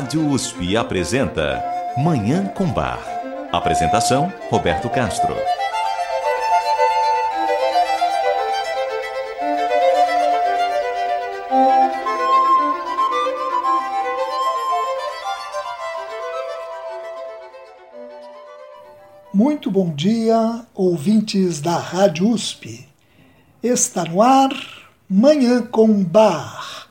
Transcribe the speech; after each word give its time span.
Rádio 0.00 0.26
USP 0.30 0.78
apresenta 0.78 1.62
Manhã 1.98 2.46
com 2.46 2.64
Bar. 2.72 2.98
Apresentação: 3.52 4.32
Roberto 4.48 4.88
Castro. 4.88 5.36
Muito 19.34 19.70
bom 19.70 19.90
dia, 19.94 20.64
ouvintes 20.74 21.60
da 21.60 21.76
Rádio 21.76 22.30
USP. 22.30 22.88
Está 23.62 24.06
no 24.06 24.22
ar 24.22 24.50
Manhã 25.06 25.60
com 25.60 26.02
Bar, 26.02 26.88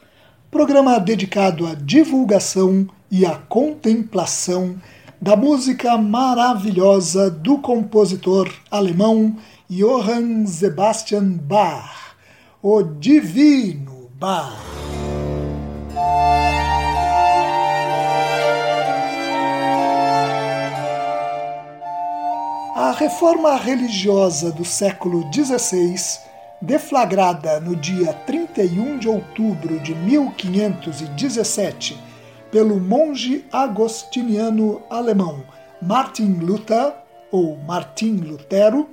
programa 0.51 0.99
dedicado 0.99 1.65
à 1.65 1.73
divulgação 1.73 2.87
e 3.11 3.25
a 3.25 3.35
contemplação 3.35 4.77
da 5.21 5.35
música 5.35 5.97
maravilhosa 5.97 7.29
do 7.29 7.57
compositor 7.57 8.49
alemão 8.71 9.35
Johann 9.69 10.47
Sebastian 10.47 11.37
Bach, 11.41 12.15
o 12.61 12.81
Divino 12.81 14.09
Bach. 14.17 14.57
A 22.75 22.91
reforma 22.93 23.57
religiosa 23.57 24.51
do 24.51 24.63
século 24.63 25.29
XVI, 25.33 25.95
deflagrada 26.61 27.59
no 27.59 27.75
dia 27.75 28.13
31 28.13 28.97
de 28.97 29.09
outubro 29.09 29.77
de 29.79 29.93
1517 29.93 32.08
pelo 32.51 32.79
monge 32.79 33.45
agostiniano 33.51 34.81
alemão 34.89 35.43
Martin 35.81 36.39
Luther, 36.41 36.93
ou 37.31 37.55
Martim 37.57 38.17
Lutero, 38.17 38.89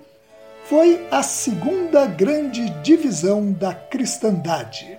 foi 0.64 1.06
a 1.10 1.22
segunda 1.22 2.06
grande 2.06 2.68
divisão 2.82 3.52
da 3.52 3.74
cristandade. 3.74 4.98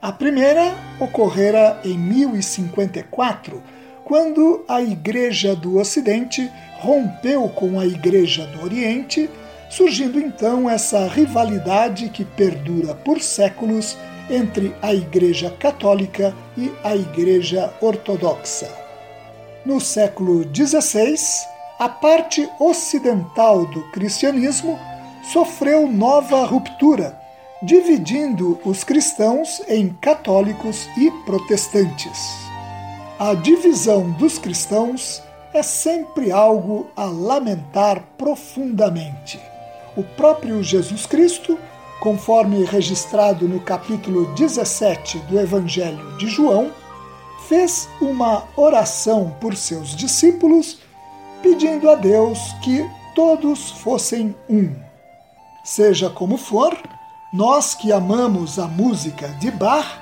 A 0.00 0.12
primeira 0.12 0.74
ocorrera 1.00 1.80
em 1.84 1.96
1054, 1.96 3.62
quando 4.04 4.64
a 4.68 4.82
Igreja 4.82 5.56
do 5.56 5.78
Ocidente 5.78 6.50
rompeu 6.78 7.48
com 7.48 7.80
a 7.80 7.86
Igreja 7.86 8.46
do 8.46 8.62
Oriente, 8.62 9.30
surgindo 9.70 10.18
então 10.18 10.68
essa 10.68 11.08
rivalidade 11.08 12.10
que 12.10 12.24
perdura 12.24 12.94
por 12.94 13.22
séculos 13.22 13.96
entre 14.30 14.74
a 14.80 14.94
Igreja 14.94 15.50
Católica 15.50 16.34
e 16.56 16.72
a 16.82 16.96
Igreja 16.96 17.72
Ortodoxa. 17.80 18.68
No 19.64 19.80
século 19.80 20.44
XVI, 20.54 21.16
a 21.78 21.88
parte 21.88 22.48
ocidental 22.60 23.66
do 23.66 23.82
cristianismo 23.90 24.78
sofreu 25.32 25.86
nova 25.90 26.44
ruptura, 26.44 27.18
dividindo 27.62 28.60
os 28.64 28.84
cristãos 28.84 29.62
em 29.68 29.88
católicos 30.00 30.86
e 30.98 31.10
protestantes. 31.24 32.44
A 33.18 33.34
divisão 33.34 34.10
dos 34.12 34.38
cristãos 34.38 35.22
é 35.52 35.62
sempre 35.62 36.32
algo 36.32 36.88
a 36.96 37.04
lamentar 37.04 38.02
profundamente. 38.18 39.40
O 39.96 40.02
próprio 40.02 40.62
Jesus 40.62 41.06
Cristo 41.06 41.56
conforme 42.04 42.62
registrado 42.64 43.48
no 43.48 43.58
capítulo 43.60 44.26
17 44.34 45.20
do 45.20 45.40
Evangelho 45.40 46.18
de 46.18 46.26
João, 46.26 46.70
fez 47.48 47.88
uma 47.98 48.44
oração 48.56 49.34
por 49.40 49.56
seus 49.56 49.96
discípulos, 49.96 50.80
pedindo 51.42 51.88
a 51.88 51.94
Deus 51.94 52.38
que 52.62 52.86
todos 53.14 53.70
fossem 53.70 54.36
um. 54.50 54.70
Seja 55.64 56.10
como 56.10 56.36
for, 56.36 56.76
nós 57.32 57.74
que 57.74 57.90
amamos 57.90 58.58
a 58.58 58.66
música 58.66 59.28
de 59.40 59.50
Bach, 59.50 59.98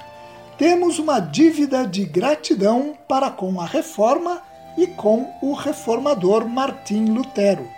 temos 0.58 0.98
uma 0.98 1.20
dívida 1.20 1.86
de 1.86 2.04
gratidão 2.04 2.94
para 3.06 3.30
com 3.30 3.60
a 3.60 3.64
reforma 3.64 4.42
e 4.76 4.88
com 4.88 5.32
o 5.40 5.54
reformador 5.54 6.48
Martim 6.48 7.04
Lutero. 7.04 7.68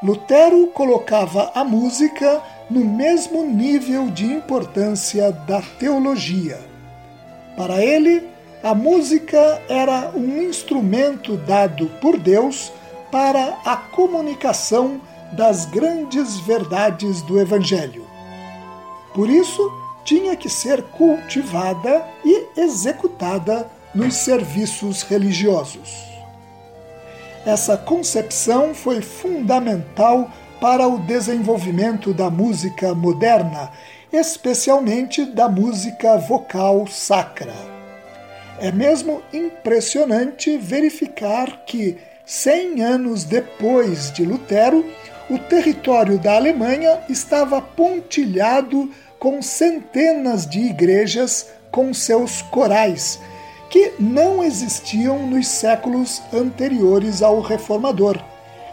Lutero 0.00 0.68
colocava 0.68 1.50
a 1.56 1.64
música 1.64 2.40
no 2.70 2.84
mesmo 2.84 3.44
nível 3.44 4.08
de 4.10 4.24
importância 4.24 5.32
da 5.32 5.60
teologia. 5.78 6.58
Para 7.56 7.84
ele, 7.84 8.28
a 8.62 8.74
música 8.74 9.60
era 9.68 10.12
um 10.14 10.40
instrumento 10.42 11.36
dado 11.36 11.86
por 12.00 12.16
Deus 12.16 12.72
para 13.10 13.58
a 13.64 13.76
comunicação 13.76 15.00
das 15.32 15.64
grandes 15.66 16.38
verdades 16.40 17.22
do 17.22 17.40
Evangelho. 17.40 18.06
Por 19.14 19.28
isso, 19.28 19.70
tinha 20.04 20.36
que 20.36 20.48
ser 20.48 20.82
cultivada 20.82 22.04
e 22.24 22.46
executada 22.56 23.68
nos 23.94 24.14
serviços 24.14 25.02
religiosos. 25.02 26.10
Essa 27.44 27.76
concepção 27.76 28.74
foi 28.74 29.00
fundamental 29.00 30.30
para 30.60 30.86
o 30.86 30.98
desenvolvimento 30.98 32.12
da 32.12 32.28
música 32.28 32.94
moderna, 32.94 33.70
especialmente 34.12 35.24
da 35.24 35.48
música 35.48 36.18
vocal 36.18 36.86
sacra. 36.86 37.54
É 38.58 38.70
mesmo 38.70 39.22
impressionante 39.32 40.58
verificar 40.58 41.64
que, 41.64 41.96
cem 42.26 42.82
anos 42.82 43.24
depois 43.24 44.12
de 44.12 44.24
Lutero, 44.24 44.84
o 45.30 45.38
território 45.38 46.18
da 46.18 46.36
Alemanha 46.36 47.00
estava 47.08 47.62
pontilhado 47.62 48.90
com 49.18 49.40
centenas 49.40 50.46
de 50.46 50.60
igrejas 50.60 51.48
com 51.70 51.94
seus 51.94 52.42
corais, 52.42 53.18
que 53.70 53.92
não 53.98 54.44
existiam 54.44 55.26
nos 55.26 55.46
séculos 55.46 56.20
anteriores 56.32 57.22
ao 57.22 57.40
Reformador 57.40 58.29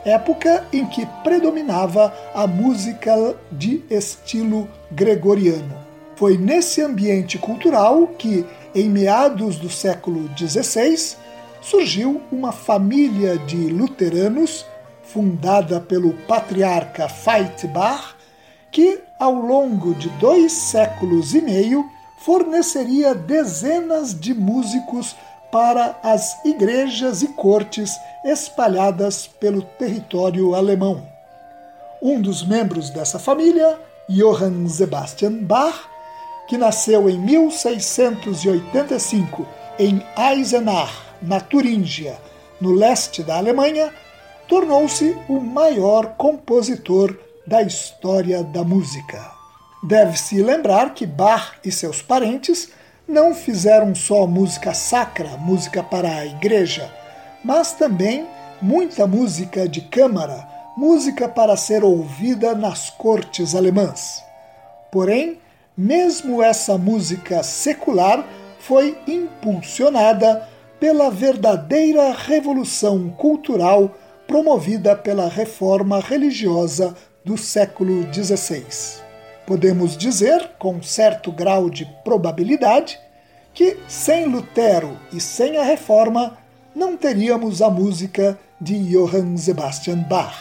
época 0.07 0.65
em 0.71 0.85
que 0.85 1.05
predominava 1.23 2.13
a 2.33 2.47
música 2.47 3.35
de 3.51 3.83
estilo 3.89 4.67
gregoriano. 4.91 5.75
Foi 6.15 6.37
nesse 6.37 6.81
ambiente 6.81 7.37
cultural 7.37 8.07
que, 8.07 8.45
em 8.73 8.89
meados 8.89 9.57
do 9.57 9.69
século 9.69 10.29
XVI, 10.35 11.15
surgiu 11.61 12.21
uma 12.31 12.51
família 12.51 13.37
de 13.37 13.67
luteranos 13.67 14.65
fundada 15.03 15.79
pelo 15.79 16.13
patriarca 16.27 17.07
Feitbar, 17.07 18.15
que, 18.71 18.99
ao 19.19 19.33
longo 19.33 19.93
de 19.95 20.09
dois 20.11 20.51
séculos 20.51 21.33
e 21.33 21.41
meio, 21.41 21.85
forneceria 22.19 23.13
dezenas 23.13 24.19
de 24.19 24.33
músicos 24.33 25.15
para 25.51 25.99
as 26.03 26.43
igrejas 26.45 27.21
e 27.21 27.27
cortes 27.29 27.97
espalhadas 28.23 29.27
pelo 29.27 29.61
território 29.61 30.55
alemão. 30.55 31.07
Um 32.01 32.19
dos 32.21 32.45
membros 32.45 32.89
dessa 32.89 33.17
família, 33.17 33.79
Johann 34.09 34.67
Sebastian 34.67 35.43
Bach, 35.43 35.87
que 36.47 36.57
nasceu 36.57 37.09
em 37.09 37.17
1685 37.19 39.47
em 39.79 40.03
Eisenach, 40.17 40.91
na 41.21 41.39
Turíngia, 41.39 42.19
no 42.59 42.73
leste 42.73 43.23
da 43.23 43.37
Alemanha, 43.37 43.93
tornou-se 44.47 45.15
o 45.27 45.39
maior 45.39 46.15
compositor 46.15 47.17
da 47.45 47.61
história 47.61 48.43
da 48.43 48.63
música. 48.63 49.31
Deve-se 49.83 50.41
lembrar 50.41 50.93
que 50.93 51.05
Bach 51.05 51.53
e 51.63 51.71
seus 51.71 52.01
parentes 52.01 52.69
não 53.07 53.33
fizeram 53.33 53.95
só 53.95 54.27
música 54.27 54.73
sacra, 54.73 55.37
música 55.37 55.81
para 55.81 56.09
a 56.09 56.25
igreja, 56.25 56.91
mas 57.43 57.71
também 57.71 58.27
muita 58.61 59.07
música 59.07 59.67
de 59.67 59.81
câmara, 59.81 60.45
música 60.75 61.29
para 61.29 61.55
ser 61.55 61.83
ouvida 61.83 62.53
nas 62.53 62.89
cortes 62.89 63.55
alemãs. 63.55 64.21
Porém, 64.91 65.39
mesmo 65.77 66.43
essa 66.43 66.77
música 66.77 67.41
secular 67.43 68.25
foi 68.59 68.97
impulsionada 69.07 70.47
pela 70.79 71.09
verdadeira 71.09 72.11
revolução 72.11 73.09
cultural 73.09 73.95
promovida 74.27 74.95
pela 74.95 75.29
reforma 75.29 75.99
religiosa 76.01 76.93
do 77.23 77.37
século 77.37 78.05
XVI. 78.13 79.06
Podemos 79.47 79.95
dizer, 79.95 80.55
com 80.59 80.83
certo 80.83 81.31
grau 81.31 81.69
de 81.69 81.85
probabilidade, 82.03 82.99
que 83.53 83.77
sem 83.87 84.25
Lutero 84.25 84.99
e 85.13 85.21
sem 85.21 85.55
a 85.55 85.63
reforma 85.63 86.37
não 86.75 86.97
teríamos 86.97 87.61
a 87.61 87.69
música 87.69 88.37
de 88.59 88.77
Johann 88.77 89.37
Sebastian 89.37 89.99
Bach. 89.99 90.35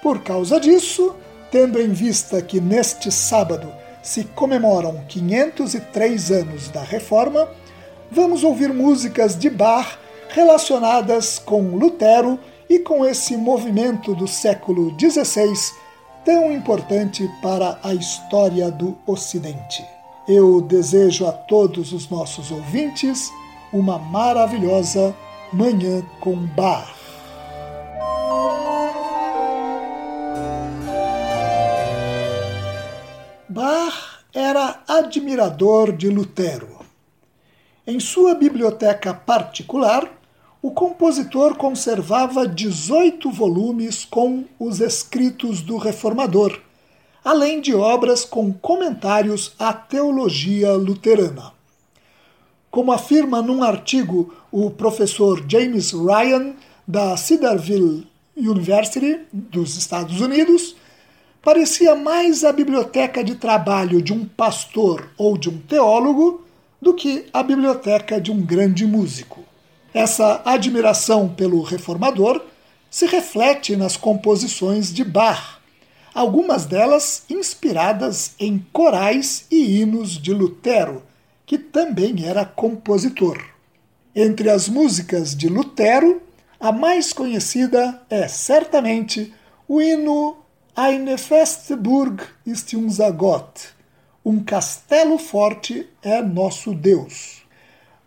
Por 0.00 0.22
causa 0.22 0.60
disso, 0.60 1.16
tendo 1.50 1.80
em 1.80 1.88
vista 1.88 2.40
que 2.40 2.60
neste 2.60 3.10
sábado 3.10 3.72
se 4.04 4.22
comemoram 4.22 5.02
503 5.08 6.30
anos 6.30 6.68
da 6.68 6.82
reforma, 6.82 7.48
vamos 8.08 8.44
ouvir 8.44 8.72
músicas 8.72 9.36
de 9.36 9.50
Bach 9.50 9.98
relacionadas 10.28 11.40
com 11.40 11.74
Lutero 11.74 12.38
e 12.70 12.78
com 12.78 13.04
esse 13.04 13.36
movimento 13.36 14.14
do 14.14 14.28
século 14.28 14.96
XVI 14.96 15.81
tão 16.24 16.52
importante 16.52 17.28
para 17.40 17.78
a 17.82 17.94
história 17.94 18.70
do 18.70 18.96
Ocidente. 19.06 19.84
Eu 20.28 20.60
desejo 20.60 21.26
a 21.26 21.32
todos 21.32 21.92
os 21.92 22.08
nossos 22.08 22.50
ouvintes 22.50 23.30
uma 23.72 23.98
maravilhosa 23.98 25.14
Manhã 25.52 26.02
com 26.20 26.36
Bar. 26.36 26.94
Bar 33.48 34.20
era 34.32 34.80
admirador 34.88 35.92
de 35.92 36.08
Lutero. 36.08 36.80
Em 37.86 37.98
sua 37.98 38.34
biblioteca 38.34 39.12
particular, 39.12 40.08
o 40.62 40.70
compositor 40.70 41.56
conservava 41.56 42.46
18 42.46 43.28
volumes 43.32 44.04
com 44.04 44.44
os 44.60 44.78
escritos 44.78 45.60
do 45.60 45.76
reformador, 45.76 46.56
além 47.24 47.60
de 47.60 47.74
obras 47.74 48.24
com 48.24 48.52
comentários 48.52 49.54
à 49.58 49.72
teologia 49.72 50.72
luterana. 50.74 51.52
Como 52.70 52.92
afirma 52.92 53.42
num 53.42 53.60
artigo 53.60 54.32
o 54.52 54.70
professor 54.70 55.44
James 55.48 55.90
Ryan, 55.90 56.54
da 56.86 57.16
Cedarville 57.16 58.06
University, 58.36 59.20
dos 59.32 59.76
Estados 59.76 60.20
Unidos, 60.20 60.76
parecia 61.42 61.96
mais 61.96 62.44
a 62.44 62.52
biblioteca 62.52 63.24
de 63.24 63.34
trabalho 63.34 64.00
de 64.00 64.12
um 64.12 64.24
pastor 64.24 65.10
ou 65.18 65.36
de 65.36 65.48
um 65.50 65.58
teólogo 65.58 66.44
do 66.80 66.94
que 66.94 67.26
a 67.32 67.42
biblioteca 67.42 68.20
de 68.20 68.30
um 68.30 68.40
grande 68.40 68.86
músico. 68.86 69.51
Essa 69.94 70.40
admiração 70.44 71.28
pelo 71.28 71.62
reformador 71.62 72.42
se 72.90 73.06
reflete 73.06 73.76
nas 73.76 73.96
composições 73.96 74.92
de 74.92 75.04
Bach, 75.04 75.58
algumas 76.14 76.66
delas 76.66 77.24
inspiradas 77.28 78.34
em 78.38 78.64
corais 78.72 79.46
e 79.50 79.80
hinos 79.80 80.12
de 80.12 80.32
Lutero, 80.32 81.02
que 81.44 81.58
também 81.58 82.24
era 82.24 82.44
compositor. 82.44 83.42
Entre 84.14 84.50
as 84.50 84.68
músicas 84.68 85.34
de 85.34 85.48
Lutero, 85.48 86.22
a 86.60 86.70
mais 86.70 87.12
conhecida 87.12 88.00
é 88.08 88.28
certamente 88.28 89.32
o 89.66 89.80
hino 89.80 90.36
Eine 90.74 91.18
feste 91.18 91.76
Burg 91.76 92.22
ist 92.46 92.74
unser 92.74 93.12
Gott, 93.12 93.74
um 94.24 94.42
castelo 94.42 95.18
forte 95.18 95.86
é 96.02 96.22
nosso 96.22 96.74
Deus. 96.74 97.41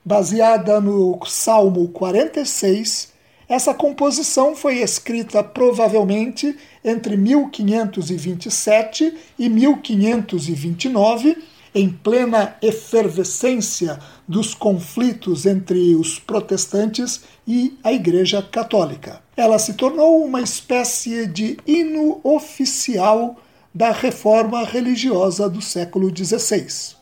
Baseada 0.07 0.79
no 0.79 1.19
Salmo 1.25 1.87
46, 1.87 3.11
essa 3.49 3.73
composição 3.73 4.55
foi 4.55 4.77
escrita 4.77 5.43
provavelmente 5.43 6.55
entre 6.83 7.17
1527 7.17 9.11
e 9.39 9.49
1529, 9.49 11.35
em 11.73 11.89
plena 11.89 12.55
efervescência 12.61 13.99
dos 14.27 14.53
conflitos 14.53 15.47
entre 15.47 15.95
os 15.95 16.19
protestantes 16.19 17.21
e 17.47 17.75
a 17.83 17.91
Igreja 17.91 18.43
Católica. 18.43 19.23
Ela 19.35 19.57
se 19.57 19.73
tornou 19.73 20.23
uma 20.23 20.39
espécie 20.39 21.25
de 21.25 21.57
hino 21.65 22.19
oficial 22.23 23.37
da 23.73 23.91
reforma 23.91 24.63
religiosa 24.63 25.49
do 25.49 25.63
século 25.63 26.15
XVI. 26.15 26.94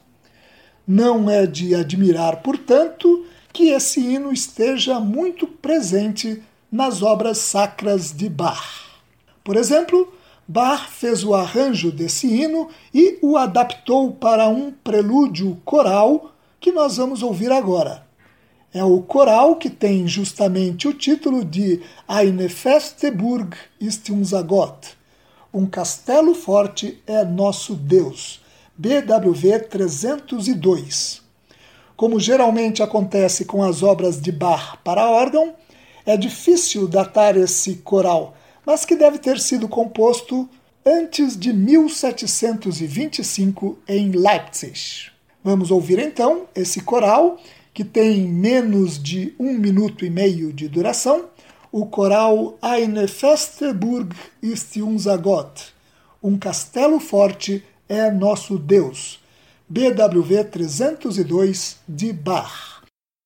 Não 0.86 1.30
é 1.30 1.46
de 1.46 1.74
admirar, 1.74 2.42
portanto, 2.42 3.26
que 3.54 3.70
esse 3.70 4.02
hino 4.02 4.34
esteja 4.34 5.00
muito 5.00 5.48
presente 5.48 6.44
nas 6.70 7.02
obras 7.02 7.38
sacras 7.38 8.12
de 8.12 8.28
Bach. 8.28 8.84
Por 9.46 9.56
exemplo, 9.56 10.12
Bach 10.46 10.90
fez 10.90 11.24
o 11.24 11.34
arranjo 11.34 11.90
desse 11.90 12.28
hino 12.28 12.68
e 12.94 13.18
o 13.22 13.38
adaptou 13.38 14.12
para 14.12 14.50
um 14.50 14.72
prelúdio 14.72 15.58
coral 15.64 16.34
que 16.60 16.72
nós 16.72 16.98
vamos 16.98 17.24
ouvir 17.24 17.52
agora. 17.52 18.06
É 18.74 18.84
o 18.84 19.02
coral 19.02 19.56
que 19.56 19.70
tem 19.70 20.06
justamente 20.06 20.88
o 20.88 20.94
título 20.94 21.46
de 21.46 21.80
Eine 22.10 22.50
feste 22.50 23.10
Burg 23.10 23.56
ist 23.80 24.10
unser 24.10 24.44
Gott. 24.44 24.98
Um 25.54 25.66
castelo 25.66 26.34
forte 26.34 27.02
é 27.08 27.24
nosso 27.24 27.74
Deus 27.74 28.43
BWV 28.76 29.60
302. 29.70 31.22
Como 31.96 32.20
geralmente 32.20 32.82
acontece 32.82 33.46
com 33.46 33.62
as 33.62 33.84
obras 33.84 34.20
de 34.20 34.32
Bach 34.32 34.80
para 34.84 35.08
órgão, 35.10 35.54
é 36.06 36.18
difícil 36.18 36.88
datar 36.88 37.38
esse 37.38 37.76
coral, 37.76 38.36
mas 38.66 38.84
que 38.84 38.96
deve 38.96 39.20
ter 39.20 39.40
sido 39.40 39.68
composto 39.68 40.50
antes 40.84 41.38
de 41.38 41.54
1725 41.54 43.78
em 43.88 44.10
Leipzig. 44.12 45.12
Vamos 45.44 45.70
ouvir 45.70 46.00
então 46.00 46.48
esse 46.56 46.82
coral, 46.82 47.38
que 47.74 47.84
tem 47.84 48.28
menos 48.28 48.98
de 49.02 49.36
um 49.40 49.54
minuto 49.54 50.04
e 50.04 50.10
meio 50.10 50.52
de 50.52 50.68
duração, 50.68 51.26
o 51.72 51.86
coral 51.86 52.58
Eine 52.62 53.08
feste 53.08 53.72
Burg 53.72 54.16
ist 54.42 54.76
unser 54.78 55.20
Gott, 55.20 55.74
um 56.22 56.38
castelo 56.38 57.00
forte 57.00 57.64
é 57.94 58.10
nosso 58.10 58.58
Deus. 58.58 59.20
BWV 59.70 60.46
302 60.46 61.78
de 61.88 62.12
Bach. 62.12 62.82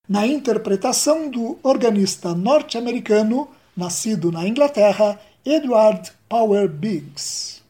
Na 0.08 0.28
interpretação 0.28 1.30
do 1.30 1.58
organista 1.64 2.34
norte-americano, 2.36 3.48
nascido 3.76 4.32
na 4.32 4.48
Inglaterra, 4.48 5.20
Edward 5.46 6.12
Power 6.28 6.68
Biggs. 6.68 7.62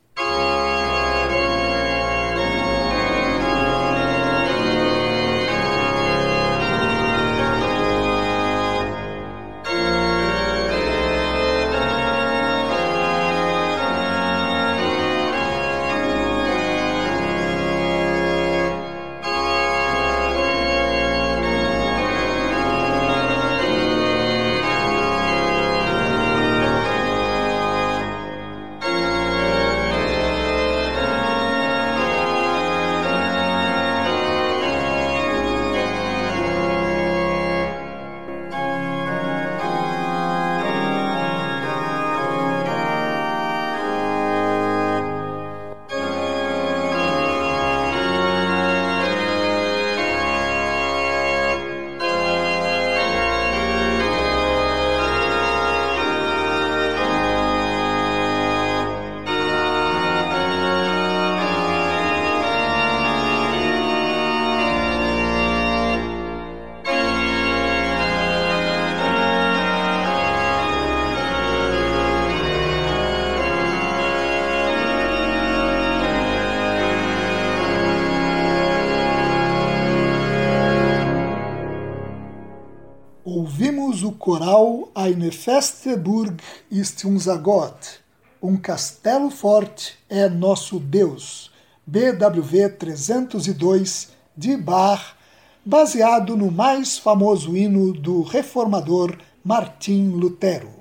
Coral 84.28 84.90
Eine 84.94 85.32
feste 85.32 85.96
Burg 85.96 86.44
ist 86.70 87.06
unser 87.06 87.38
Gott. 87.38 88.02
Um 88.42 88.58
castelo 88.58 89.30
forte 89.30 89.98
é 90.10 90.28
nosso 90.28 90.82
Deus. 90.82 91.50
BWV 91.86 92.76
302 92.78 94.10
de 94.36 94.58
Bach, 94.58 95.16
baseado 95.64 96.36
no 96.36 96.52
mais 96.52 96.98
famoso 96.98 97.56
hino 97.56 97.94
do 97.94 98.22
reformador 98.22 99.18
Martim 99.46 100.10
Lutero. 100.10 100.74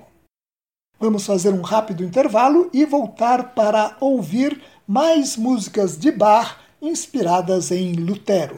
Vamos 0.99 1.25
fazer 1.25 1.53
um 1.53 1.61
rápido 1.61 2.03
intervalo 2.03 2.69
e 2.73 2.83
voltar 2.83 3.55
para 3.55 3.95
ouvir 4.01 4.61
mais 4.85 5.37
músicas 5.37 5.97
de 5.97 6.11
Bach 6.11 6.57
inspiradas 6.81 7.71
em 7.71 7.93
Lutero. 7.93 8.57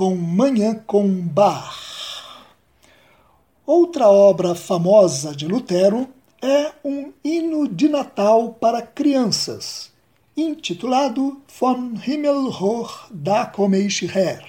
Com 0.00 0.16
Manhã 0.16 0.82
com 0.86 1.06
Bar. 1.06 1.76
Outra 3.66 4.08
obra 4.08 4.54
famosa 4.54 5.36
de 5.36 5.46
Lutero 5.46 6.08
é 6.40 6.72
um 6.82 7.12
hino 7.22 7.68
de 7.68 7.86
Natal 7.86 8.54
para 8.54 8.80
crianças 8.80 9.92
intitulado 10.34 11.42
Von 11.60 11.92
Himmel 12.02 12.46
hoch 12.46 13.10
da 13.10 13.44
komme 13.44 13.78
ich 13.78 14.06
her. 14.06 14.42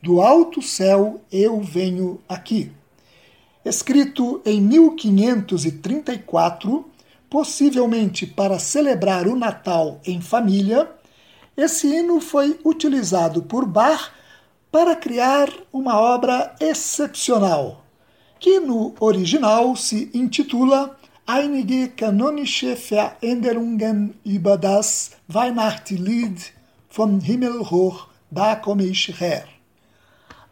Do 0.00 0.22
alto 0.22 0.62
céu 0.62 1.22
eu 1.32 1.60
venho 1.60 2.20
aqui. 2.28 2.70
Escrito 3.64 4.40
em 4.46 4.60
1534, 4.60 6.88
possivelmente 7.28 8.28
para 8.28 8.60
celebrar 8.60 9.26
o 9.26 9.34
Natal 9.34 10.00
em 10.06 10.20
família, 10.20 10.88
esse 11.56 11.88
hino 11.88 12.20
foi 12.20 12.60
utilizado 12.64 13.42
por 13.42 13.66
Bach 13.66 14.16
para 14.70 14.94
criar 14.94 15.48
uma 15.72 15.98
obra 15.98 16.54
excepcional, 16.60 17.84
que 18.38 18.60
no 18.60 18.94
original 19.00 19.74
se 19.76 20.10
intitula 20.12 20.96
einige 21.26 21.88
kanonische 21.88 22.76
Veränderungen 22.76 24.14
über 24.24 24.56
das 24.56 25.12
Weihnachtslied 25.28 26.52
vom 26.88 27.20
Himmel 27.20 27.60
hoch, 27.70 28.08
da 28.30 28.56
komme 28.56 28.84
ich 28.84 29.08
her. 29.20 29.46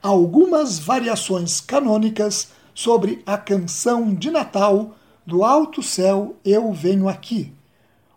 Algumas 0.03 0.79
variações 0.79 1.61
canônicas 1.61 2.49
sobre 2.75 3.23
a 3.27 3.37
canção 3.37 4.15
de 4.15 4.31
Natal 4.31 4.95
do 5.27 5.45
alto 5.45 5.83
céu 5.83 6.37
eu 6.45 6.73
venho 6.73 7.09
aqui, 7.09 7.53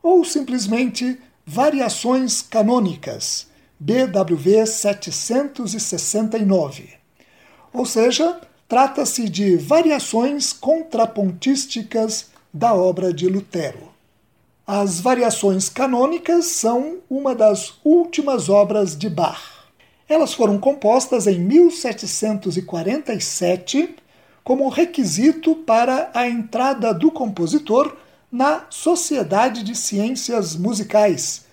ou 0.04 0.24
simplesmente 0.24 1.20
variações 1.46 2.42
canônicas, 2.42 3.49
BWV 3.80 4.66
769. 4.66 6.90
Ou 7.72 7.86
seja, 7.86 8.42
trata-se 8.68 9.30
de 9.30 9.56
variações 9.56 10.52
contrapontísticas 10.52 12.32
da 12.54 12.74
obra 12.74 13.14
de 13.14 13.28
Lutero. 13.28 13.88
As 14.68 15.00
variações 15.00 15.70
canônicas 15.70 16.48
são 16.48 16.98
uma 17.10 17.34
das 17.34 17.76
últimas 17.84 18.50
obras 18.50 18.98
de 18.98 19.10
Bach. 19.10 19.40
Elas 20.08 20.34
foram 20.34 20.60
compostas 20.60 21.26
em 21.26 21.40
1747 21.40 23.96
como 24.44 24.68
requisito 24.68 25.56
para 25.56 26.12
a 26.14 26.28
entrada 26.28 26.94
do 26.94 27.10
compositor 27.12 27.96
na 28.32 28.66
Sociedade 28.70 29.64
de 29.64 29.76
Ciências 29.76 30.56
Musicais, 30.56 31.46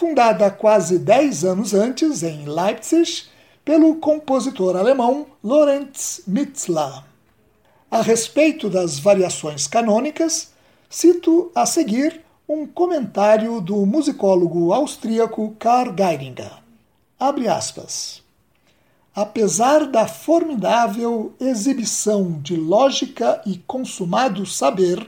fundada 0.00 0.50
quase 0.50 0.98
dez 0.98 1.44
anos 1.44 1.74
antes 1.74 2.22
em 2.22 2.46
Leipzig 2.46 3.24
pelo 3.62 3.96
compositor 3.96 4.74
alemão 4.74 5.26
Lorenz 5.44 6.22
Mitzler. 6.26 7.04
A 7.90 8.00
respeito 8.00 8.70
das 8.70 8.98
variações 8.98 9.66
canônicas, 9.66 10.52
cito 10.88 11.52
a 11.54 11.66
seguir 11.66 12.22
um 12.48 12.66
comentário 12.66 13.60
do 13.60 13.84
musicólogo 13.84 14.72
austríaco 14.72 15.54
Karl 15.58 15.94
Geiringer. 15.94 16.50
Abre 17.18 17.46
aspas. 17.46 18.22
Apesar 19.14 19.84
da 19.84 20.08
formidável 20.08 21.34
exibição 21.38 22.40
de 22.40 22.56
lógica 22.56 23.42
e 23.44 23.58
consumado 23.58 24.46
saber, 24.46 25.06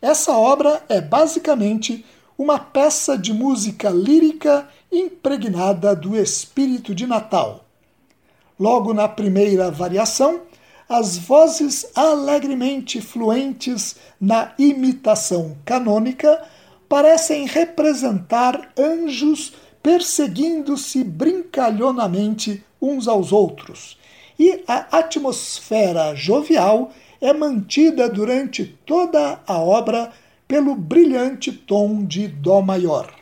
essa 0.00 0.38
obra 0.38 0.84
é 0.88 1.00
basicamente 1.00 2.04
uma 2.40 2.58
peça 2.58 3.18
de 3.18 3.34
música 3.34 3.90
lírica 3.90 4.66
impregnada 4.90 5.94
do 5.94 6.16
espírito 6.16 6.94
de 6.94 7.06
Natal. 7.06 7.66
Logo 8.58 8.94
na 8.94 9.06
primeira 9.06 9.70
variação, 9.70 10.40
as 10.88 11.18
vozes 11.18 11.90
alegremente 11.94 12.98
fluentes 13.02 13.96
na 14.18 14.54
imitação 14.58 15.54
canônica 15.66 16.42
parecem 16.88 17.44
representar 17.44 18.72
anjos 18.74 19.52
perseguindo-se 19.82 21.04
brincalhonamente 21.04 22.64
uns 22.80 23.06
aos 23.06 23.32
outros, 23.32 23.98
e 24.38 24.64
a 24.66 24.98
atmosfera 24.98 26.14
jovial 26.14 26.90
é 27.20 27.34
mantida 27.34 28.08
durante 28.08 28.64
toda 28.86 29.40
a 29.46 29.58
obra 29.58 30.10
pelo 30.50 30.74
brilhante 30.74 31.52
tom 31.52 32.04
de 32.04 32.26
Dó 32.26 32.60
maior. 32.60 33.14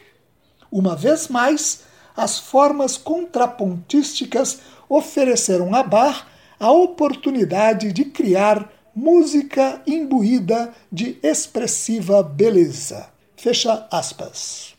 Uma 0.72 0.96
vez 0.96 1.28
mais, 1.28 1.82
as 2.16 2.38
formas 2.38 2.96
contrapontísticas 2.96 4.60
ofereceram 4.88 5.74
a 5.74 5.82
Bach 5.82 6.26
a 6.58 6.72
oportunidade 6.72 7.92
de 7.92 8.06
criar 8.06 8.72
música 8.94 9.82
imbuída 9.86 10.72
de 10.90 11.18
expressiva 11.22 12.22
beleza. 12.22 13.10
Fecha 13.36 13.86
aspas. 13.90 14.74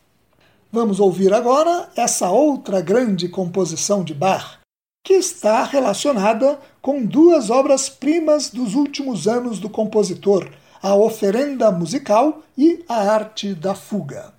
Vamos 0.71 0.99
ouvir 0.99 1.31
agora 1.31 1.87
essa 1.95 2.31
outra 2.31 2.81
grande 2.81 3.29
composição 3.29 4.03
de 4.03 4.15
Bach, 4.15 4.57
que 5.05 5.13
está 5.13 5.63
relacionada 5.65 6.59
com 6.81 7.05
duas 7.05 7.51
obras-primas 7.51 8.49
dos 8.49 8.73
últimos 8.73 9.27
anos 9.27 9.59
do 9.59 9.69
compositor, 9.69 10.49
a 10.81 10.95
oferenda 10.95 11.71
musical 11.71 12.41
e 12.57 12.83
a 12.87 13.11
arte 13.11 13.53
da 13.53 13.75
fuga. 13.75 14.33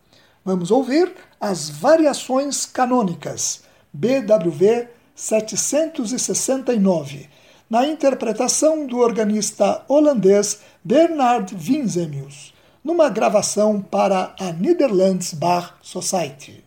Vamos 0.44 0.70
ouvir 0.70 1.12
as 1.40 1.68
variações 1.68 2.66
canônicas, 2.66 3.62
BWV 3.92 4.88
769, 5.14 7.28
na 7.68 7.86
interpretação 7.86 8.86
do 8.86 8.98
organista 8.98 9.84
holandês 9.86 10.60
Bernard 10.82 11.54
Winsemius, 11.54 12.54
numa 12.82 13.10
gravação 13.10 13.80
para 13.80 14.34
a 14.40 14.52
Netherlands 14.52 15.34
Bar 15.34 15.76
Society. 15.82 16.64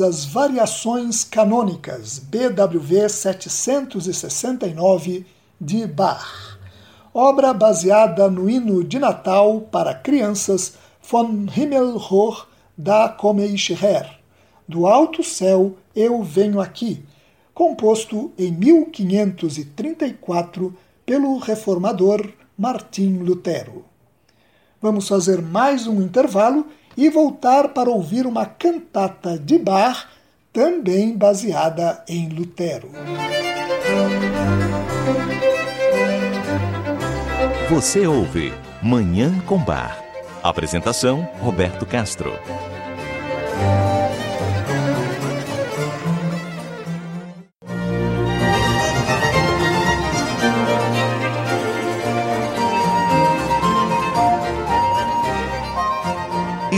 As 0.00 0.24
variações 0.24 1.22
canônicas 1.24 2.18
BWV 2.18 3.08
769 3.08 5.26
de 5.60 5.86
Bach, 5.86 6.58
obra 7.12 7.52
baseada 7.52 8.30
no 8.30 8.48
hino 8.48 8.82
de 8.82 8.98
Natal 8.98 9.60
para 9.60 9.94
crianças 9.94 10.72
Von 11.02 11.44
Himmel 11.54 11.96
hoch 11.96 12.46
da 12.76 13.08
komme 13.08 13.44
her, 13.44 14.18
do 14.66 14.86
alto 14.86 15.22
céu 15.22 15.76
eu 15.94 16.22
venho 16.22 16.58
aqui, 16.60 17.04
composto 17.52 18.32
em 18.38 18.50
1534 18.52 20.74
pelo 21.04 21.36
reformador 21.38 22.26
Martim 22.56 23.18
Lutero. 23.18 23.84
Vamos 24.80 25.06
fazer 25.08 25.42
mais 25.42 25.86
um 25.86 26.00
intervalo 26.00 26.66
e 26.96 27.08
voltar 27.08 27.68
para 27.68 27.90
ouvir 27.90 28.26
uma 28.26 28.46
cantata 28.46 29.38
de 29.38 29.58
Bach, 29.58 30.06
também 30.52 31.16
baseada 31.16 32.02
em 32.08 32.28
Lutero. 32.28 32.90
Você 37.68 38.06
ouve 38.06 38.52
Manhã 38.82 39.38
com 39.46 39.58
Bar. 39.58 40.02
Apresentação: 40.42 41.28
Roberto 41.40 41.86
Castro. 41.86 42.32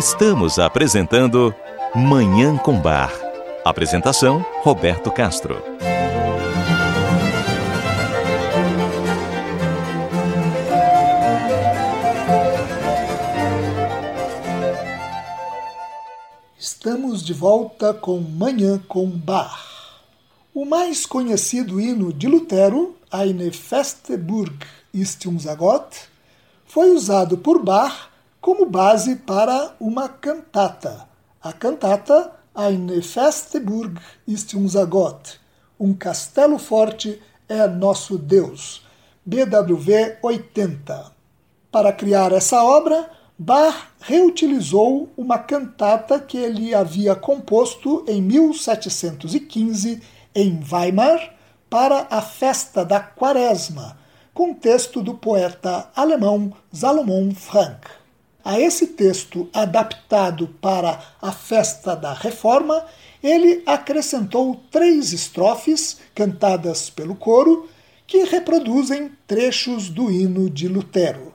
Estamos 0.05 0.59
apresentando 0.59 1.55
Manhã 1.95 2.57
com 2.57 2.77
Bar. 2.77 3.13
Apresentação: 3.65 4.45
Roberto 4.61 5.13
Castro. 5.13 5.63
Estamos 16.59 17.25
de 17.25 17.33
volta 17.33 17.95
com 17.95 18.19
Manhã 18.19 18.83
com 18.89 19.07
Bar. 19.07 19.57
O 20.53 20.65
mais 20.65 21.07
conhecido 21.07 21.81
hino 21.81 22.13
de 22.13 22.27
Lutero, 22.27 22.97
Eine 23.13 23.53
feste 23.53 24.17
Burg 24.17 24.67
ist 24.93 25.25
unser 25.29 25.55
Gott, 25.55 25.97
foi 26.67 26.91
usado 26.91 27.39
por 27.39 27.63
Bach 27.63 28.12
como 28.43 28.67
base 28.67 29.15
para 29.15 29.77
uma 29.79 30.09
cantata. 30.09 31.09
A 31.41 31.53
cantata 31.53 32.33
Eine 32.55 33.01
feste 33.01 33.61
Burg 33.61 34.01
ist 34.27 34.53
unser 34.55 34.85
Gott. 34.87 35.41
Um 35.79 35.95
castelo 35.95 36.59
forte 36.59 37.23
é 37.49 37.67
nosso 37.69 38.19
Deus. 38.19 38.83
BWV 39.25 40.19
80. 40.21 41.13
Para 41.71 41.93
criar 41.93 42.33
essa 42.33 42.65
obra, 42.65 43.09
Bach 43.39 43.91
reutilizou 44.01 45.09
uma 45.17 45.39
cantata 45.39 46.19
que 46.19 46.37
ele 46.37 46.75
havia 46.75 47.15
composto 47.15 48.05
em 48.09 48.21
1715 48.21 50.03
em 50.35 50.61
Weimar 50.71 51.33
para 51.71 52.09
a 52.11 52.21
festa 52.21 52.85
da 52.85 52.99
Quaresma, 52.99 53.97
com 54.35 54.53
texto 54.53 55.01
do 55.01 55.15
poeta 55.15 55.89
alemão 55.95 56.53
Salomon 56.73 57.33
Frank. 57.35 58.02
A 58.45 58.59
esse 58.59 58.89
texto 58.89 59.49
adaptado 59.53 60.49
para 60.61 61.01
a 61.21 61.31
festa 61.31 61.95
da 61.95 62.13
Reforma, 62.13 62.85
ele 63.23 63.63
acrescentou 63.65 64.61
três 64.69 65.13
estrofes 65.13 65.99
cantadas 66.13 66.91
pelo 66.91 67.15
coro 67.15 67.69
que 68.05 68.25
reproduzem 68.25 69.13
trechos 69.29 69.89
do 69.89 70.11
hino 70.11 70.51
de 70.51 70.67
Lutero. 70.67 71.33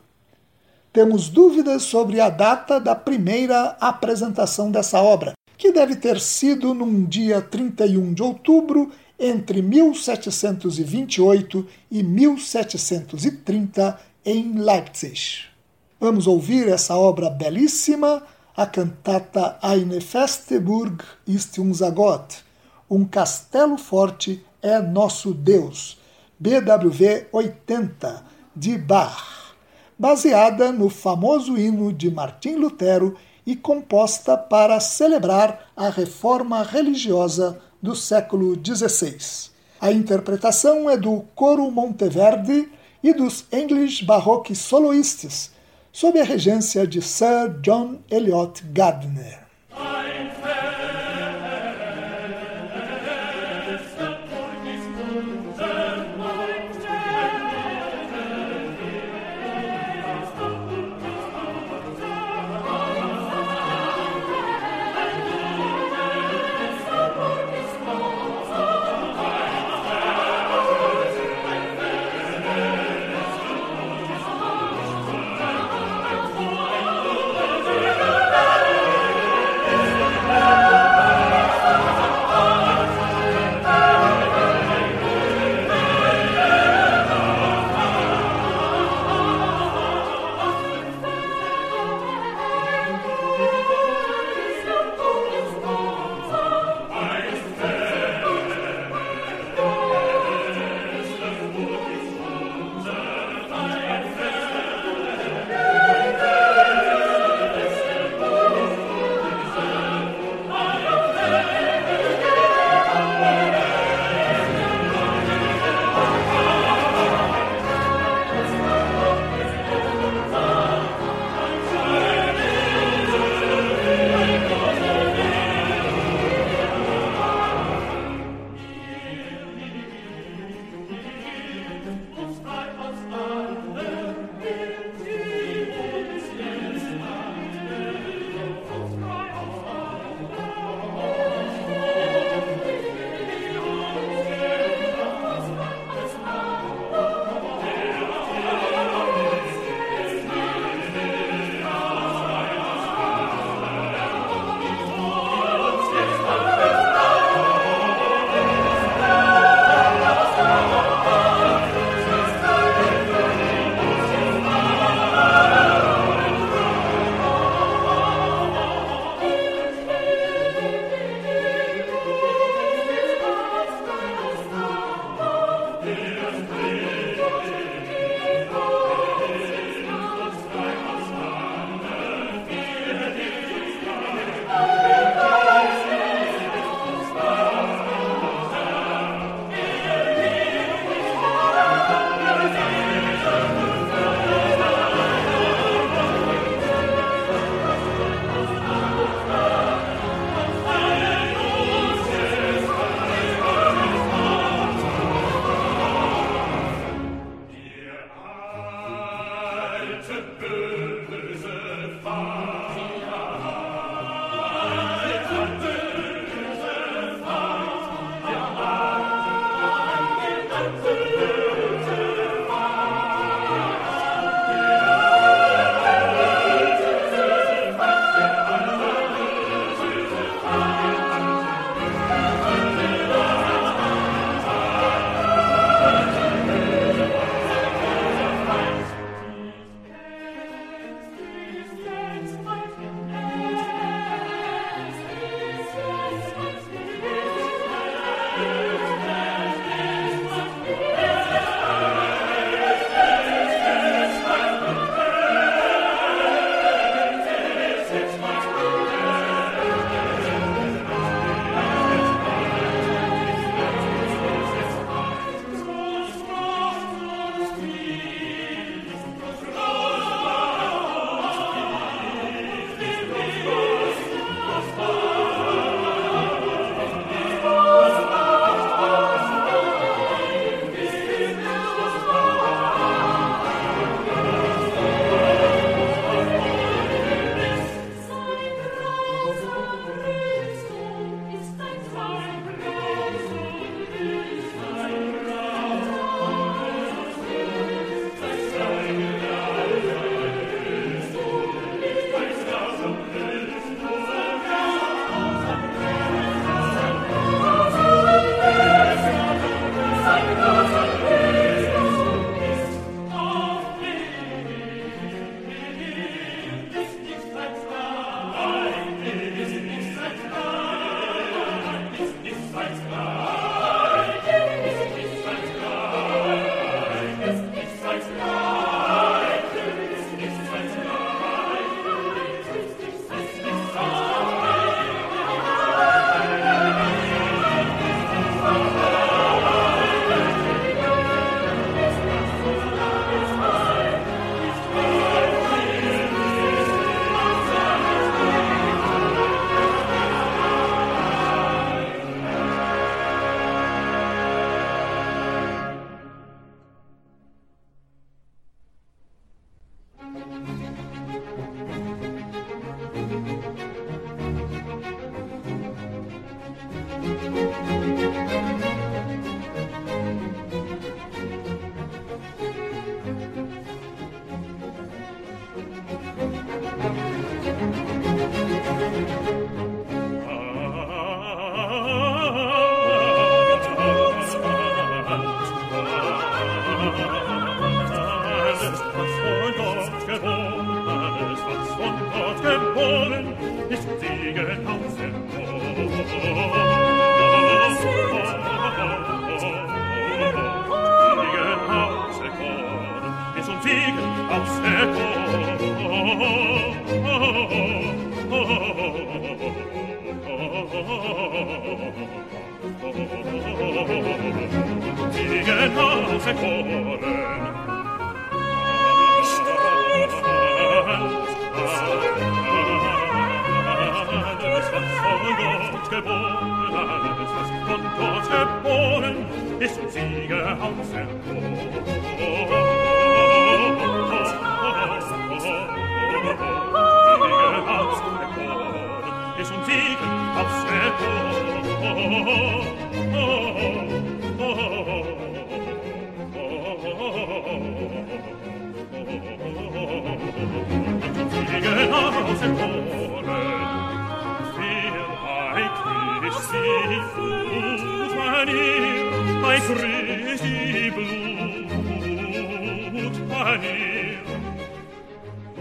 Temos 0.91 1.29
dúvidas 1.29 1.83
sobre 1.83 2.19
a 2.19 2.29
data 2.29 2.77
da 2.77 2.93
primeira 2.93 3.77
apresentação 3.79 4.69
dessa 4.69 5.01
obra, 5.01 5.31
que 5.57 5.71
deve 5.71 5.95
ter 5.95 6.19
sido 6.19 6.73
num 6.73 7.05
dia 7.05 7.41
31 7.41 8.13
de 8.13 8.21
outubro 8.21 8.91
entre 9.17 9.61
1728 9.61 11.65
e 11.89 12.03
1730 12.03 13.97
em 14.25 14.59
Leipzig. 14.59 15.56
Vamos 15.99 16.27
ouvir 16.27 16.67
essa 16.67 16.95
obra 16.95 17.27
belíssima, 17.27 18.21
a 18.55 18.67
cantata 18.67 19.57
Eine 19.63 19.99
feste 19.99 20.59
Burg 20.59 21.03
ist 21.25 21.57
unser 21.57 21.91
Gott. 21.91 22.43
Um 22.87 23.03
castelo 23.03 23.79
forte 23.79 24.45
é 24.61 24.79
nosso 24.79 25.33
Deus. 25.33 25.97
BWV 26.39 27.29
80, 27.31 28.23
de 28.55 28.77
Bach, 28.77 29.55
baseada 29.97 30.71
no 30.71 30.87
famoso 30.87 31.57
hino 31.57 31.91
de 31.91 32.11
Martim 32.11 32.57
Lutero 32.57 33.17
e 33.43 33.55
composta 33.55 34.37
para 34.37 34.79
celebrar 34.79 35.71
a 35.75 35.89
reforma 35.89 36.61
religiosa 36.61 37.59
do 37.81 37.95
século 37.95 38.53
XVI. 38.55 39.49
A 39.81 39.91
interpretação 39.91 40.87
é 40.87 40.95
do 40.95 41.23
Coro 41.33 41.71
Monteverde 41.71 42.69
e 43.01 43.11
dos 43.13 43.45
English 43.51 44.05
Baroque 44.05 44.53
Soloists, 44.53 45.56
sob 45.99 46.19
a 46.19 46.23
regência 46.23 46.85
de 46.85 47.01
Sir 47.01 47.59
John 47.63 47.97
Eliot 48.11 48.61
Gardner. 48.71 49.47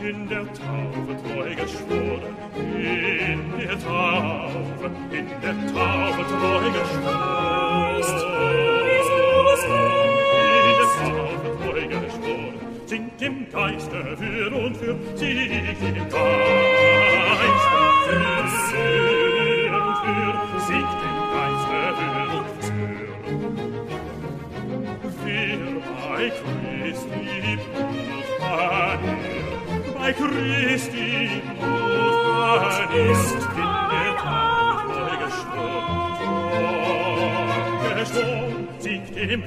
In 0.09 0.29
der 0.29 0.45
Taufe 0.53 1.17
treu 1.23 1.55
geschworen, 1.55 2.37
ihr 3.59 3.79
Taube, 3.79 4.91
in 5.11 5.27
der 5.43 5.57
Taube 5.73 6.23
treu 6.29 6.71
geschworen. 6.71 8.03
In 10.57 10.75
der 10.79 10.91
Taube 10.99 11.49
treu 11.63 11.83
geschworen, 11.89 12.55
singt 12.87 13.23
im 13.23 13.51
Geiste 13.51 14.17
für 14.17 14.55
und 14.55 14.77
für, 14.77 14.97
sie 15.17 15.47
im 15.81 16.09
Geiste 16.09 16.56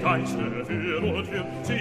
Kein 0.02 0.26
Schnee, 0.26 0.96
und 0.96 1.32
wir, 1.32 1.46
sie 1.64 1.74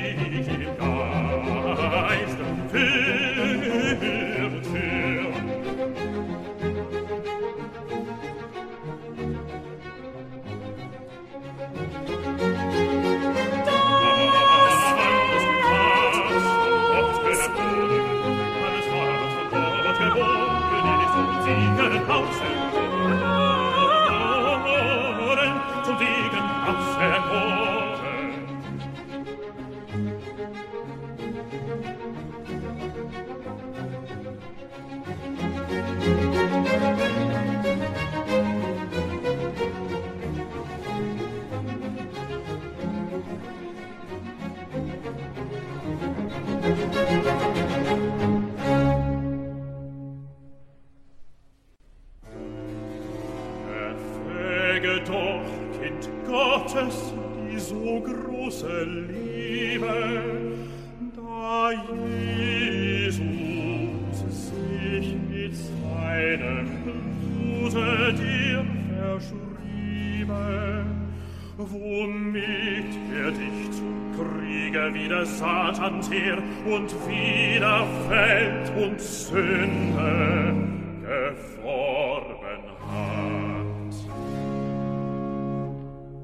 und 76.70 76.92
wieder 77.08 77.86
Feld 78.08 78.72
und 78.76 79.00
Sünde 79.00 80.54
geformen 81.02 82.62
hat. 82.90 83.94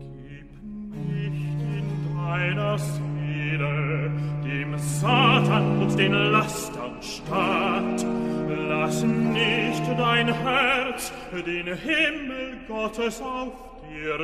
Gib 0.01 0.51
nicht 1.09 1.61
in 1.79 2.17
deiner 2.17 2.79
Seele 2.79 4.11
dem 4.45 4.79
Satan 4.79 5.83
und 5.83 5.99
den 5.99 6.13
Lastern 6.13 7.01
statt. 7.01 8.07
Lass 8.69 9.03
nicht 9.03 9.83
dein 9.99 10.27
Herz 10.27 11.13
den 11.33 11.67
Himmel 11.67 12.59
Gottes 12.69 13.21
auf 13.21 13.53
dir 13.89 14.21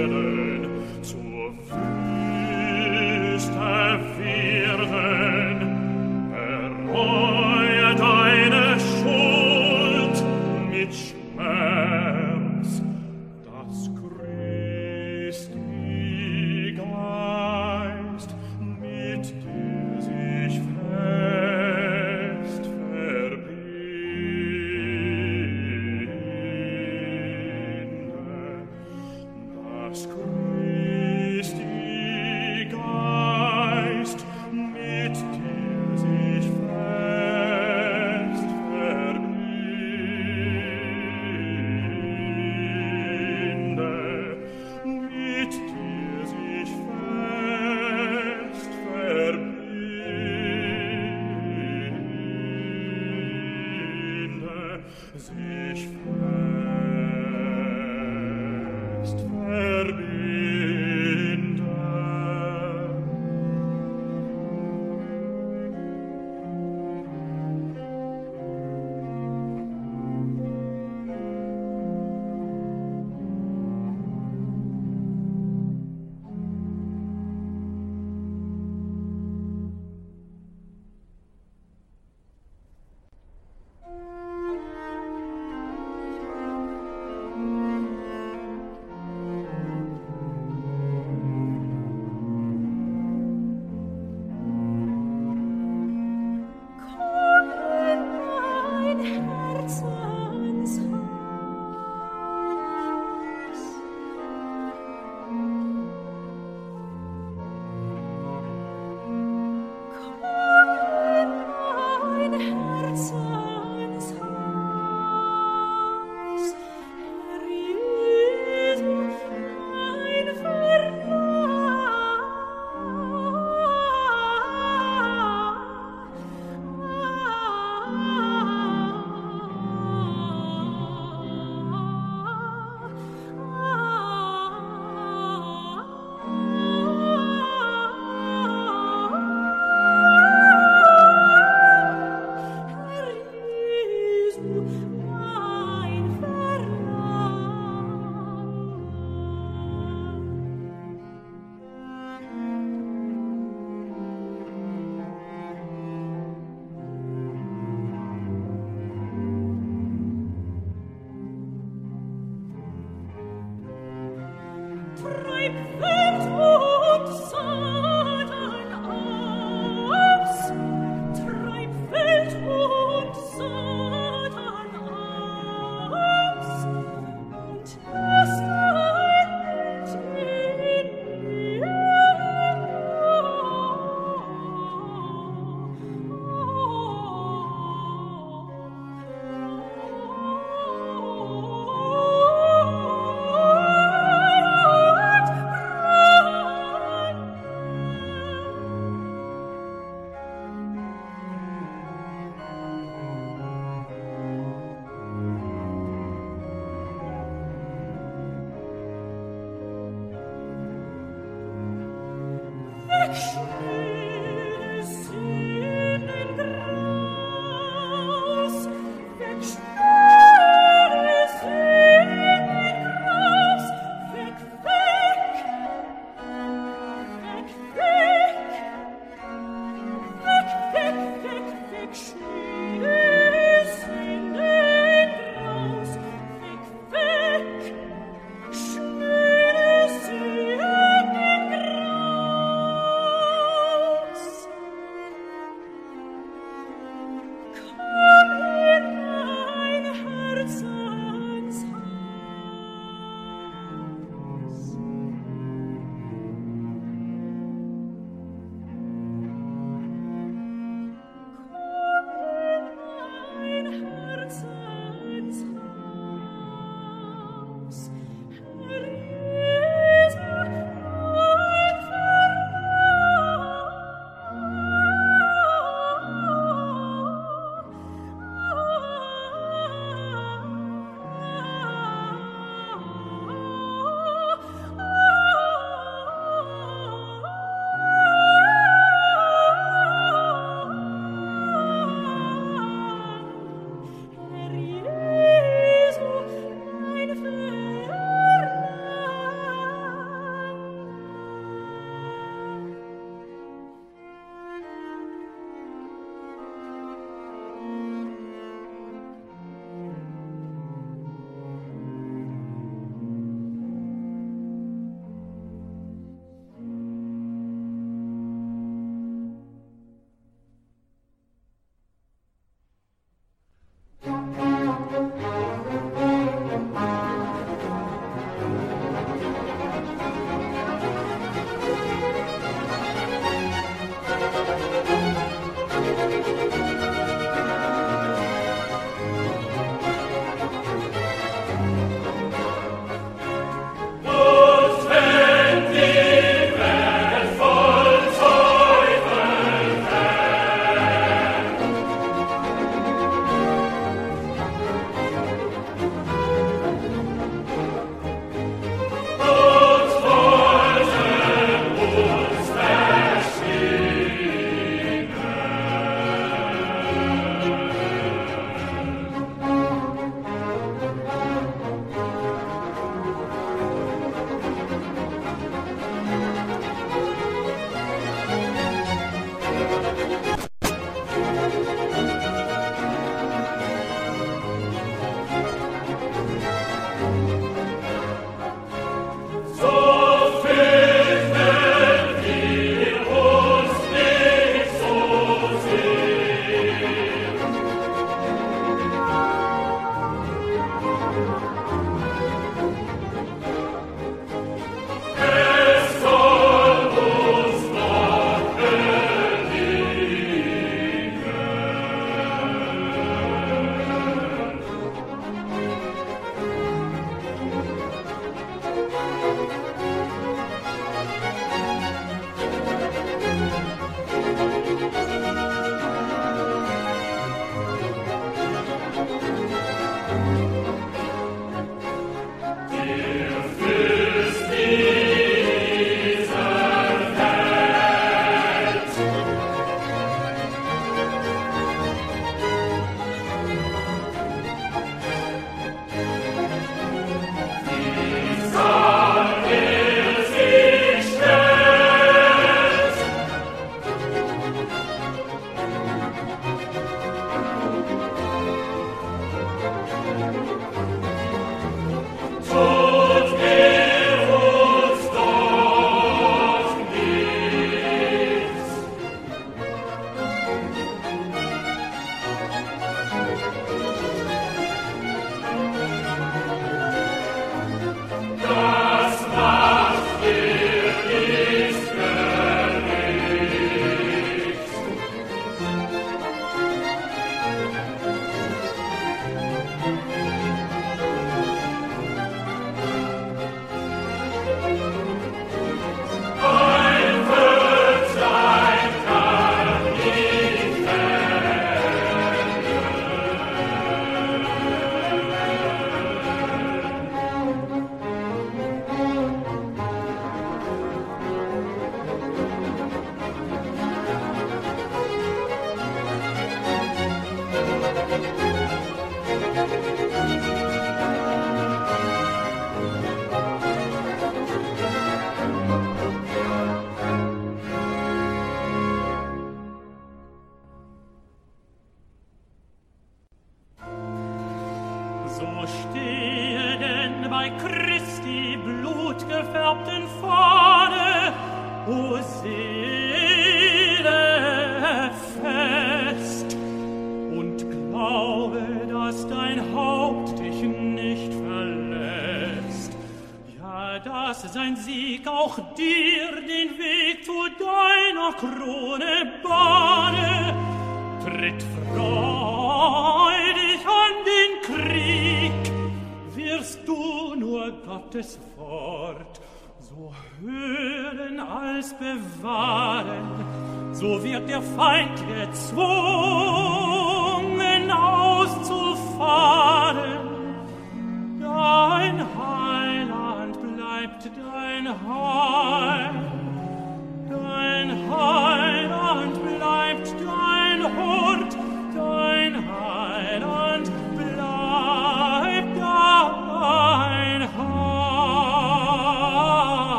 Erden 0.00 0.68
zur 1.02 1.52
Fülle 1.68 2.23
Schuld 8.78 10.24
mit 10.70 10.94
Schmerz. 10.94 11.93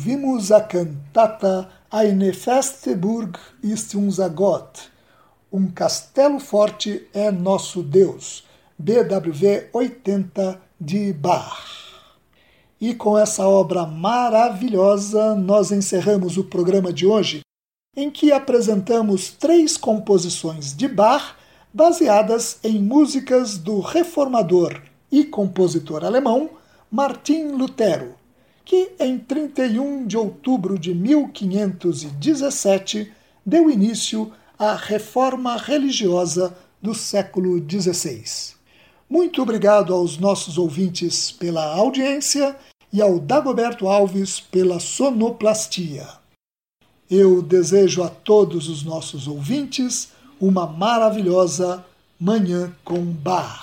Ouvimos 0.00 0.50
a 0.50 0.62
cantata 0.62 1.68
Eine 1.92 2.32
feste 2.32 2.94
Burg 2.94 3.38
ist 3.62 3.94
unser 3.94 4.30
Gott. 4.30 4.90
Um 5.52 5.70
castelo 5.70 6.40
forte 6.40 7.06
é 7.12 7.30
nosso 7.30 7.82
Deus. 7.82 8.42
BWV 8.78 9.68
80 9.74 10.58
de 10.80 11.12
Bach. 11.12 11.66
E 12.80 12.94
com 12.94 13.18
essa 13.18 13.46
obra 13.46 13.84
maravilhosa, 13.84 15.34
nós 15.34 15.70
encerramos 15.70 16.38
o 16.38 16.44
programa 16.44 16.90
de 16.90 17.04
hoje, 17.04 17.42
em 17.94 18.10
que 18.10 18.32
apresentamos 18.32 19.28
três 19.28 19.76
composições 19.76 20.74
de 20.74 20.88
Bach 20.88 21.36
baseadas 21.74 22.58
em 22.64 22.78
músicas 22.78 23.58
do 23.58 23.80
reformador 23.80 24.80
e 25.12 25.24
compositor 25.24 26.06
alemão 26.06 26.48
Martin 26.90 27.48
Lutero, 27.48 28.14
que 28.64 28.92
em 28.98 29.18
31 29.18 30.06
de 30.06 30.16
outubro 30.16 30.78
de 30.78 30.94
1517 30.94 33.12
deu 33.44 33.70
início 33.70 34.32
à 34.58 34.74
reforma 34.74 35.56
religiosa 35.56 36.56
do 36.80 36.94
século 36.94 37.58
XVI. 37.58 38.54
Muito 39.08 39.42
obrigado 39.42 39.92
aos 39.92 40.16
nossos 40.18 40.56
ouvintes 40.56 41.32
pela 41.32 41.74
audiência 41.74 42.56
e 42.92 43.02
ao 43.02 43.18
Dagoberto 43.18 43.88
Alves 43.88 44.38
pela 44.40 44.78
sonoplastia. 44.78 46.06
Eu 47.10 47.42
desejo 47.42 48.04
a 48.04 48.08
todos 48.08 48.68
os 48.68 48.84
nossos 48.84 49.26
ouvintes 49.26 50.12
uma 50.40 50.66
maravilhosa 50.66 51.84
Manhã 52.18 52.72
com 52.84 53.04
Bar. 53.04 53.62